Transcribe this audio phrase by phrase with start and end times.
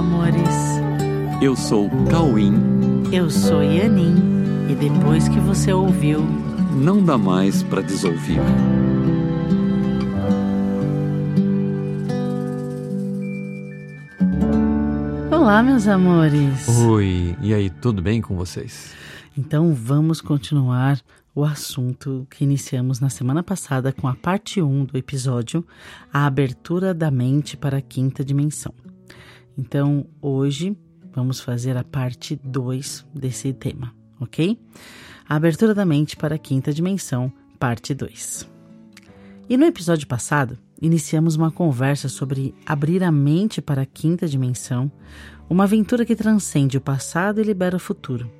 [0.00, 0.48] amores.
[1.42, 2.54] Eu sou Cauim.
[3.12, 4.16] Eu sou Yanin.
[4.70, 6.22] E depois que você ouviu,
[6.74, 8.40] não dá mais para desouvir.
[15.30, 16.66] Olá, meus amores.
[16.86, 18.94] Oi, e aí, tudo bem com vocês?
[19.36, 20.98] Então vamos continuar
[21.34, 25.62] o assunto que iniciamos na semana passada com a parte 1 do episódio,
[26.10, 28.72] a abertura da mente para a quinta dimensão.
[29.56, 30.76] Então, hoje
[31.12, 34.58] vamos fazer a parte 2 desse tema, ok?
[35.28, 38.48] A abertura da mente para a quinta dimensão, parte 2.
[39.48, 44.90] E no episódio passado, iniciamos uma conversa sobre abrir a mente para a quinta dimensão,
[45.48, 48.30] uma aventura que transcende o passado e libera o futuro,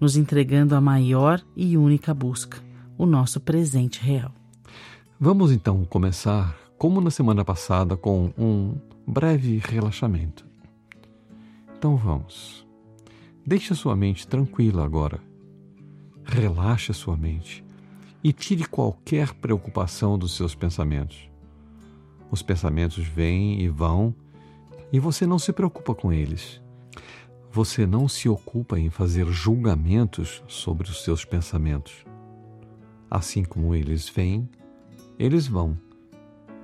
[0.00, 2.58] nos entregando a maior e única busca,
[2.96, 4.32] o nosso presente real.
[5.20, 8.74] Vamos então começar, como na semana passada, com um
[9.06, 10.53] breve relaxamento.
[11.84, 12.66] Então vamos.
[13.46, 15.20] Deixe a sua mente tranquila agora.
[16.24, 17.62] Relaxe a sua mente
[18.22, 21.30] e tire qualquer preocupação dos seus pensamentos.
[22.30, 24.14] Os pensamentos vêm e vão
[24.90, 26.58] e você não se preocupa com eles.
[27.52, 32.02] Você não se ocupa em fazer julgamentos sobre os seus pensamentos.
[33.10, 34.48] Assim como eles vêm,
[35.18, 35.78] eles vão,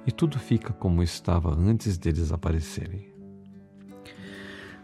[0.07, 3.10] e tudo fica como estava antes deles aparecerem.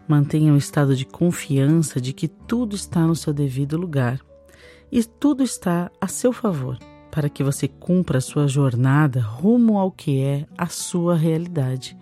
[0.07, 4.21] Mantenha um estado de confiança de que tudo está no seu devido lugar
[4.91, 6.77] e tudo está a seu favor
[7.11, 11.97] para que você cumpra a sua jornada rumo ao que é a sua realidade,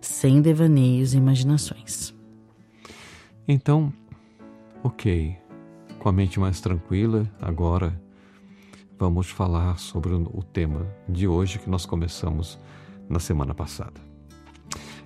[0.00, 2.14] sem devaneios e imaginações.
[3.46, 3.92] Então,
[4.82, 5.36] ok,
[5.98, 7.98] com a mente mais tranquila, agora
[8.98, 12.58] vamos falar sobre o tema de hoje que nós começamos
[13.08, 14.15] na semana passada.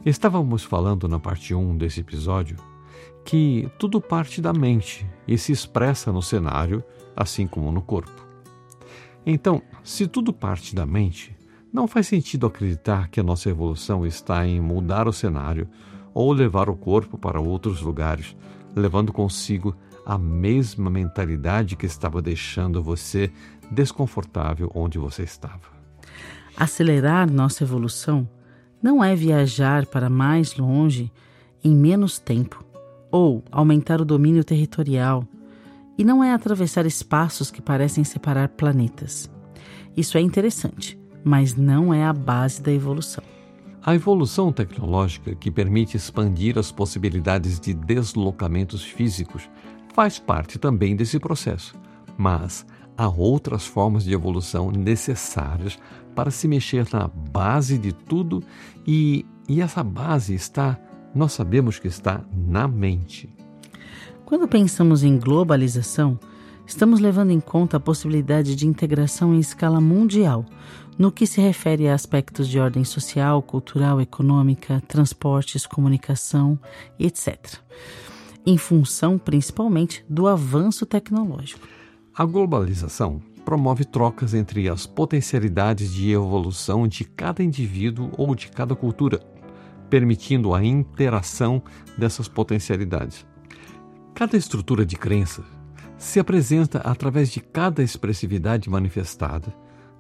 [0.05, 2.57] Estávamos falando na parte 1 desse episódio
[3.23, 6.83] que tudo parte da mente e se expressa no cenário,
[7.15, 8.27] assim como no corpo.
[9.27, 11.37] Então, se tudo parte da mente,
[11.71, 15.69] não faz sentido acreditar que a nossa evolução está em mudar o cenário
[16.15, 18.35] ou levar o corpo para outros lugares,
[18.75, 23.31] levando consigo a mesma mentalidade que estava deixando você
[23.71, 25.79] desconfortável onde você estava.
[26.57, 28.27] Acelerar nossa evolução
[28.83, 31.11] não é viajar para mais longe
[31.63, 32.65] em menos tempo
[33.11, 35.27] ou aumentar o domínio territorial,
[35.99, 39.31] e não é atravessar espaços que parecem separar planetas.
[39.97, 43.23] Isso é interessante, mas não é a base da evolução.
[43.83, 49.49] A evolução tecnológica, que permite expandir as possibilidades de deslocamentos físicos,
[49.95, 51.75] faz parte também desse processo,
[52.17, 52.65] mas
[53.01, 55.79] há outras formas de evolução necessárias
[56.15, 58.43] para se mexer na base de tudo
[58.87, 60.79] e, e essa base está,
[61.15, 63.35] nós sabemos que está na mente.
[64.27, 66.21] Quando pensamos em globalização,
[66.67, 70.45] estamos levando em conta a possibilidade de integração em escala mundial,
[70.99, 76.59] no que se refere a aspectos de ordem social, cultural, econômica, transportes, comunicação,
[76.99, 77.57] etc.,
[78.45, 81.80] em função principalmente do avanço tecnológico.
[82.15, 88.75] A globalização promove trocas entre as potencialidades de evolução de cada indivíduo ou de cada
[88.75, 89.21] cultura,
[89.89, 91.63] permitindo a interação
[91.97, 93.25] dessas potencialidades.
[94.13, 95.45] Cada estrutura de crença
[95.97, 99.55] se apresenta através de cada expressividade manifestada,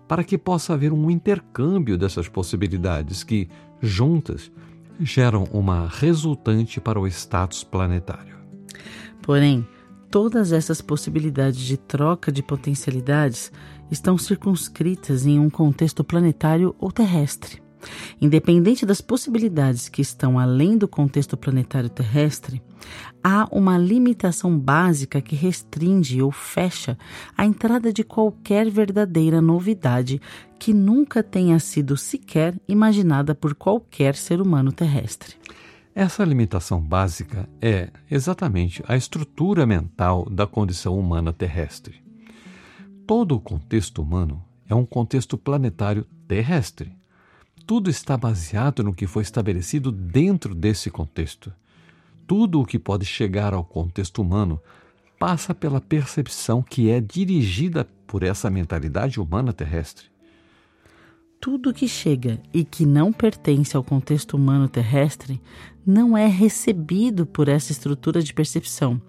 [0.08, 3.48] para que possa haver um intercâmbio dessas possibilidades que,
[3.80, 4.50] juntas,
[4.98, 8.36] geram uma resultante para o status planetário.
[9.22, 9.66] Porém,
[10.10, 13.52] todas essas possibilidades de troca de potencialidades
[13.90, 17.62] estão circunscritas em um contexto planetário ou terrestre.
[18.20, 22.60] Independente das possibilidades que estão além do contexto planetário terrestre,
[23.24, 26.98] há uma limitação básica que restringe ou fecha
[27.36, 30.20] a entrada de qualquer verdadeira novidade
[30.58, 35.36] que nunca tenha sido sequer imaginada por qualquer ser humano terrestre.
[35.94, 42.00] Essa limitação básica é exatamente a estrutura mental da condição humana terrestre.
[43.06, 46.92] Todo o contexto humano é um contexto planetário terrestre.
[47.66, 51.52] Tudo está baseado no que foi estabelecido dentro desse contexto.
[52.24, 54.60] Tudo o que pode chegar ao contexto humano
[55.18, 60.10] passa pela percepção que é dirigida por essa mentalidade humana terrestre
[61.40, 65.40] tudo que chega e que não pertence ao contexto humano terrestre
[65.86, 69.00] não é recebido por essa estrutura de percepção.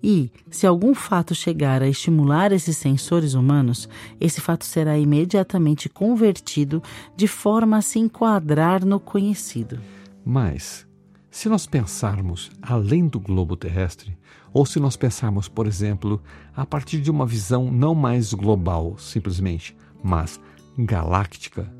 [0.00, 3.88] E, se algum fato chegar a estimular esses sensores humanos,
[4.20, 6.80] esse fato será imediatamente convertido
[7.16, 9.80] de forma a se enquadrar no conhecido.
[10.24, 10.86] Mas,
[11.30, 14.18] Se nós pensarmos além do globo terrestre,
[14.52, 16.20] ou se nós pensarmos, por exemplo,
[16.54, 20.40] a partir de uma visão não mais global, simplesmente, mas
[20.76, 21.72] galáctica,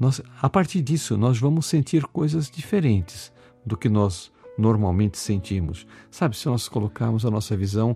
[0.00, 3.30] nós, a partir disso nós vamos sentir coisas diferentes
[3.64, 5.86] do que nós normalmente sentimos.
[6.10, 7.94] Sabe, se nós colocarmos a nossa visão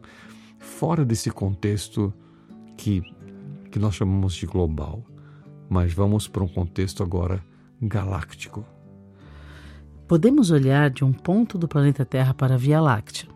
[0.59, 2.13] fora desse contexto
[2.77, 3.03] que,
[3.71, 5.03] que nós chamamos de global,
[5.69, 7.43] mas vamos para um contexto agora
[7.81, 8.65] galáctico.
[10.07, 13.29] Podemos olhar de um ponto do planeta Terra para a Via Láctea,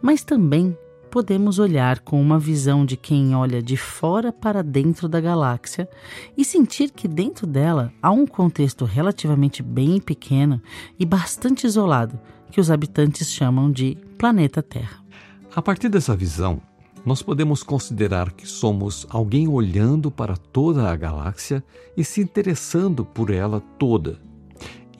[0.00, 0.76] mas também
[1.10, 5.88] podemos olhar com uma visão de quem olha de fora para dentro da galáxia
[6.36, 10.62] e sentir que dentro dela há um contexto relativamente bem pequeno
[10.98, 12.18] e bastante isolado,
[12.50, 15.00] que os habitantes chamam de planeta Terra.
[15.54, 16.62] A partir dessa visão,
[17.04, 21.64] nós podemos considerar que somos alguém olhando para toda a galáxia
[21.96, 24.20] e se interessando por ela toda,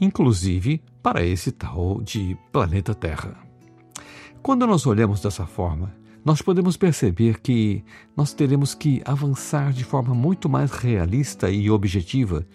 [0.00, 3.36] inclusive para esse tal de planeta Terra.
[4.42, 7.82] Quando nós olhamos dessa forma, nós podemos perceber que
[8.16, 12.46] nós teremos que avançar de forma muito mais realista e objetiva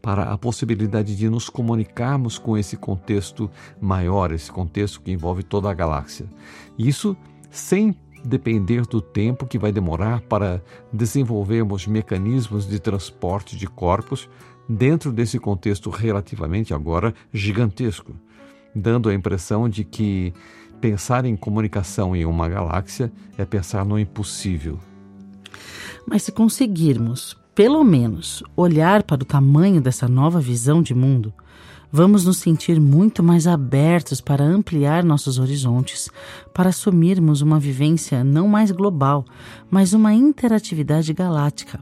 [0.00, 3.48] para a possibilidade de nos comunicarmos com esse contexto
[3.80, 6.26] maior, esse contexto que envolve toda a galáxia.
[6.76, 7.16] Isso
[7.50, 14.28] sem depender do tempo que vai demorar para desenvolvermos mecanismos de transporte de corpos
[14.68, 18.14] dentro desse contexto relativamente agora gigantesco,
[18.74, 20.32] dando a impressão de que
[20.82, 24.80] pensar em comunicação em uma galáxia é pensar no impossível.
[26.04, 31.32] Mas se conseguirmos, pelo menos, olhar para o tamanho dessa nova visão de mundo,
[31.92, 36.10] vamos nos sentir muito mais abertos para ampliar nossos horizontes,
[36.52, 39.24] para assumirmos uma vivência não mais global,
[39.70, 41.78] mas uma interatividade galáctica.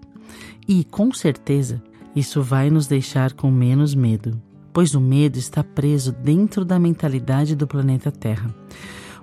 [0.69, 1.82] E, com certeza,
[2.14, 4.38] isso vai nos deixar com menos medo
[4.72, 8.55] pois o medo está preso dentro da mentalidade do planeta Terra.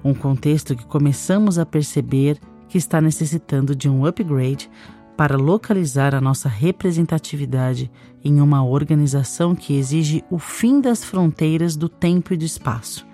[0.04, 2.40] Um contexto que começamos a perceber
[2.70, 4.70] que está necessitando de um upgrade
[5.18, 7.90] para localizar a nossa representatividade
[8.24, 13.06] em uma organização que exige o fim das fronteiras do tempo e do espaço,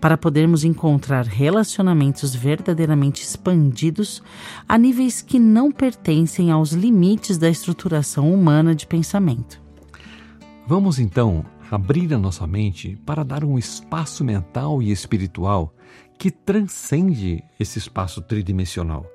[0.00, 4.22] para podermos encontrar relacionamentos verdadeiramente expandidos
[4.66, 9.60] a níveis que não pertencem aos limites da estruturação humana de pensamento.
[10.66, 15.72] Vamos então abrir a nossa mente para dar um espaço mental e espiritual
[16.18, 19.06] que transcende esse espaço tridimensional,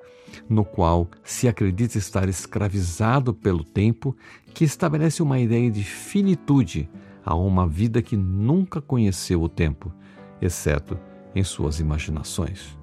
[0.48, 4.16] no qual se acredita estar escravizado pelo tempo,
[4.54, 6.88] que estabelece uma ideia de finitude
[7.24, 9.92] a uma vida que nunca conheceu o tempo,
[10.40, 10.98] exceto
[11.34, 12.76] em suas imaginações.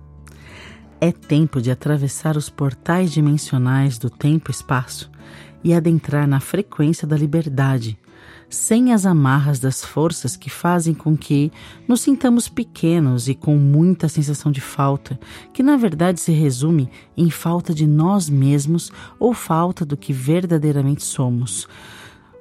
[1.01, 5.11] É tempo de atravessar os portais dimensionais do tempo e espaço
[5.63, 7.97] e adentrar na frequência da liberdade
[8.49, 11.51] sem as amarras das forças que fazem com que
[11.87, 15.19] nos sintamos pequenos e com muita sensação de falta,
[15.53, 21.03] que na verdade se resume em falta de nós mesmos ou falta do que verdadeiramente
[21.03, 21.67] somos,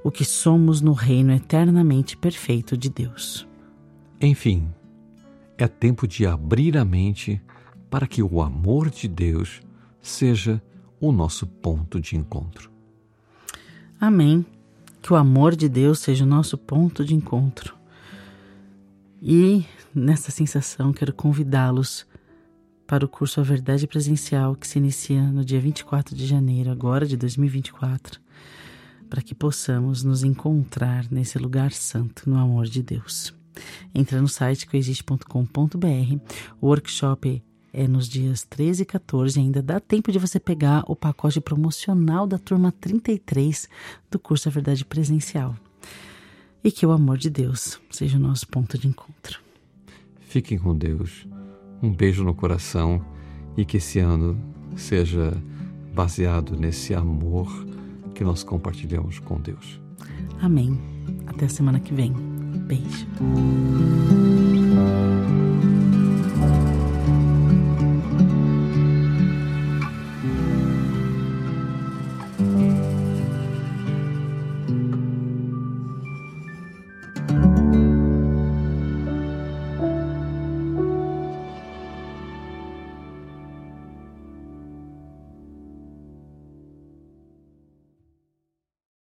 [0.05, 3.47] o que somos no reino eternamente perfeito de Deus.
[4.21, 4.69] Enfim,
[5.57, 7.41] é tempo de abrir a mente
[7.91, 9.61] para que o amor de Deus
[10.01, 10.63] seja
[11.01, 12.71] o nosso ponto de encontro.
[14.01, 14.45] Amém.
[15.03, 17.77] Que o amor de Deus seja o nosso ponto de encontro.
[19.21, 22.07] E nessa sensação quero convidá-los
[22.87, 27.07] para o curso A Verdade Presencial que se inicia no dia 24 de janeiro, agora
[27.07, 28.21] de 2024,
[29.09, 33.35] para que possamos nos encontrar nesse lugar santo no amor de Deus.
[33.95, 35.27] Entra no site coexiste.com.br.
[36.61, 37.43] O workshop
[37.73, 39.41] é nos dias 13 e 14.
[39.41, 43.69] Ainda dá tempo de você pegar o pacote promocional da turma 33
[44.11, 45.57] do curso A Verdade Presencial.
[46.63, 49.41] E que o amor de Deus seja o nosso ponto de encontro.
[50.21, 51.27] Fiquem com Deus.
[51.83, 53.05] Um beijo no coração
[53.57, 54.39] e que esse ano
[54.77, 55.37] seja
[55.95, 57.49] baseado nesse amor
[58.15, 59.81] que nós compartilhamos com Deus.
[60.41, 60.79] Amém.
[61.27, 62.13] Até a semana que vem.
[62.67, 63.07] Beijo.